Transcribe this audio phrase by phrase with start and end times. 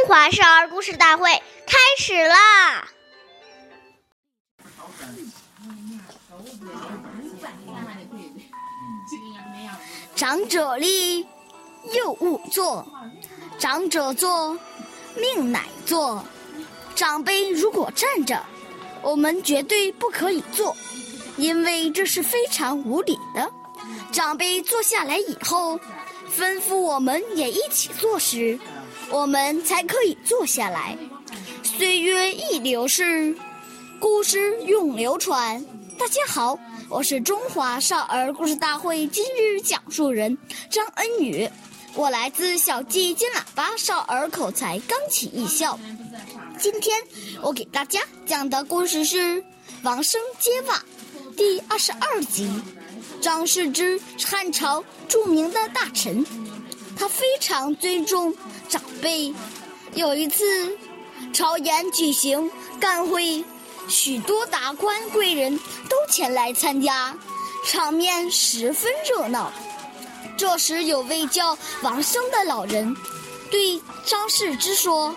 [0.00, 1.30] 中华少儿故事大会
[1.66, 2.88] 开始啦！
[10.16, 11.26] 长者立，
[11.92, 12.82] 幼勿坐；
[13.58, 14.58] 长者坐，
[15.16, 16.24] 命乃坐。
[16.94, 18.42] 长辈如果站着，
[19.02, 20.74] 我们绝对不可以坐，
[21.36, 23.52] 因为这是非常无礼的。
[24.10, 25.78] 长辈坐下来以后，
[26.34, 28.58] 吩咐我们也一起坐时，
[29.10, 30.96] 我们才可以坐下来。
[31.62, 33.34] 岁月易流逝，
[33.98, 35.64] 故事永流传。
[35.98, 36.56] 大家好，
[36.88, 40.38] 我是中华少儿故事大会今日讲述人
[40.70, 41.48] 张恩宇，
[41.94, 45.78] 我来自小季金喇叭少儿口才钢琴艺校。
[46.58, 46.96] 今天
[47.42, 49.42] 我给大家讲的故事是
[49.82, 50.74] 《王生揭瓦》
[51.34, 52.48] 第二十二集。
[53.20, 56.24] 张世之是汉朝著名的大臣，
[57.00, 58.34] 他非常尊重
[58.68, 59.34] 长辈。
[59.94, 60.76] 有一次，
[61.32, 63.42] 朝延举行干会，
[63.88, 67.16] 许多达官贵人都前来参加，
[67.66, 69.50] 场面十分热闹。
[70.36, 72.94] 这时，有位叫王生的老人
[73.50, 75.16] 对张世之说：“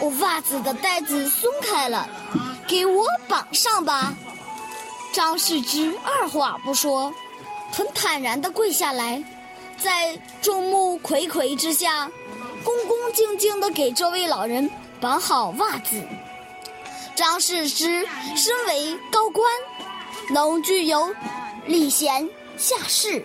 [0.00, 2.06] 我袜子的带子松开了，
[2.68, 4.14] 给我绑上吧。”
[5.14, 7.14] 张世之二话不说。
[7.74, 9.24] 很坦然地跪下来，
[9.78, 12.10] 在众目睽睽之下，
[12.64, 16.02] 恭恭敬敬地给这位老人绑好袜子。
[17.14, 19.46] 张世之身为高官，
[20.30, 21.14] 能具有
[21.66, 23.22] 礼贤下士、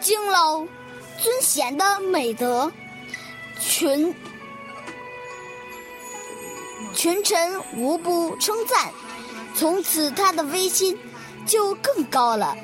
[0.00, 0.60] 敬老
[1.22, 2.72] 尊贤的美德，
[3.60, 4.14] 群
[6.94, 8.90] 群臣无不称赞。
[9.54, 10.98] 从此，他的威信
[11.44, 12.56] 就更高了。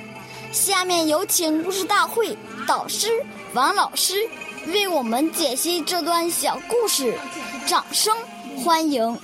[0.51, 2.35] 下面有请故事大会
[2.69, 3.09] 导师
[3.55, 4.29] 王老师
[4.75, 7.15] 为我们解析这段小故事，
[7.67, 8.15] 掌声
[8.59, 9.19] 欢迎。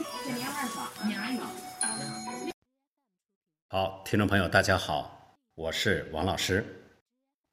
[3.69, 6.65] 好，听众朋友，大家好，我是王老师。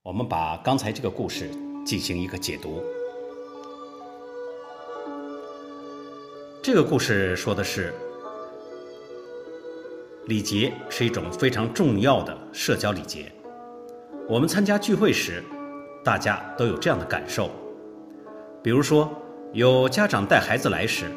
[0.02, 1.52] 我们把刚才这个故事
[1.86, 2.82] 进行一个解读。
[6.64, 7.94] 这个故事说的是，
[10.26, 13.30] 礼节是一种非常重要的社交礼节。
[14.30, 15.44] 我们参加聚会时，
[16.04, 17.50] 大家都有这样的感受。
[18.64, 19.12] 比如说，
[19.54, 21.12] 有家长带孩子来时，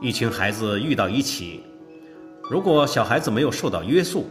[0.00, 1.62] 一群孩子遇到一起，
[2.50, 4.26] 如果小孩子没有受到约束，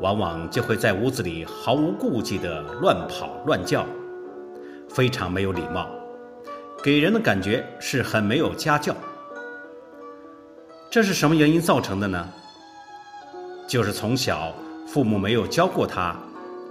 [0.00, 3.86] 往往就会在屋子里毫无顾忌地乱跑乱叫，
[4.88, 5.88] 非常没有礼貌，
[6.82, 8.94] 给人的感觉是很没有家教。
[10.90, 12.28] 这是什么原因造成的呢？
[13.68, 14.52] 就是从小
[14.88, 16.16] 父母没有教过他。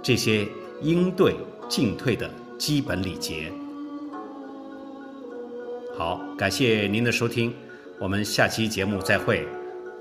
[0.02, 0.46] 这些
[0.82, 1.36] 应对
[1.68, 3.52] 进退的基本礼节。
[5.94, 7.52] 好，感谢您的收听，
[7.98, 9.46] 我们下期节目再会。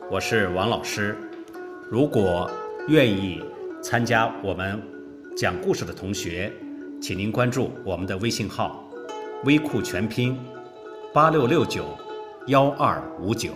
[0.09, 1.17] 我是王老师。
[1.89, 2.49] 如果
[2.87, 3.43] 愿意
[3.81, 4.81] 参加我们
[5.35, 6.51] 讲故事的同学，
[7.01, 8.89] 请您关注我们的微信号
[9.43, 10.37] “微库全拼
[11.13, 11.97] 八六六九
[12.47, 13.51] 幺二五九”。